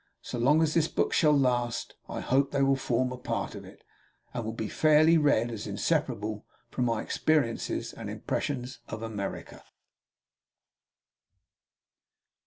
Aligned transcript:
So 0.23 0.39
long 0.39 0.63
as 0.63 0.73
this 0.73 0.87
book 0.87 1.13
shall 1.13 1.37
last, 1.37 1.93
I 2.09 2.21
hope 2.21 2.49
that 2.49 2.57
they 2.57 2.63
will 2.63 2.75
form 2.75 3.11
a 3.11 3.19
part 3.19 3.53
of 3.53 3.63
it, 3.63 3.83
and 4.33 4.43
will 4.43 4.51
be 4.51 4.67
fairly 4.67 5.15
read 5.15 5.51
as 5.51 5.67
inseparable 5.67 6.43
from 6.71 6.85
my 6.85 7.03
experiences 7.03 7.93
and 7.93 8.09
impressions 8.09 8.79
of 8.87 9.03
America. 9.03 9.63